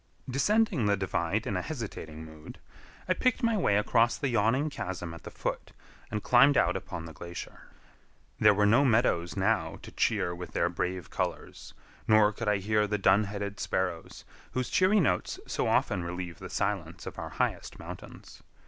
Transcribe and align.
Descending 0.27 0.87
the 0.87 0.97
divide 0.97 1.45
in 1.45 1.55
a 1.55 1.61
hesitating 1.61 2.25
mood, 2.25 2.57
I 3.07 3.13
picked 3.13 3.43
my 3.43 3.55
way 3.55 3.77
across 3.77 4.17
the 4.17 4.29
yawning 4.29 4.71
chasm 4.71 5.13
at 5.13 5.21
the 5.21 5.29
foot, 5.29 5.73
and 6.09 6.23
climbed 6.23 6.57
out 6.57 6.75
upon 6.75 7.05
the 7.05 7.13
glacier. 7.13 7.67
There 8.39 8.55
were 8.55 8.65
no 8.65 8.83
meadows 8.83 9.37
now 9.37 9.77
to 9.83 9.91
cheer 9.91 10.33
with 10.33 10.53
their 10.53 10.69
brave 10.69 11.11
colors, 11.11 11.75
nor 12.07 12.33
could 12.33 12.47
I 12.47 12.57
hear 12.57 12.87
the 12.87 12.97
dun 12.97 13.25
headed 13.25 13.59
sparrows, 13.59 14.25
whose 14.53 14.69
cheery 14.71 14.99
notes 14.99 15.39
so 15.45 15.67
often 15.67 16.03
relieve 16.03 16.39
the 16.39 16.49
silence 16.49 17.05
of 17.05 17.19
our 17.19 17.29
highest 17.29 17.77
mountains. 17.77 18.41